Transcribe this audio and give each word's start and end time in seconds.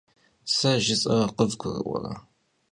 Se 0.55 0.71
jjıs'er 0.83 1.27
khıvgurı'uere? 1.35 2.13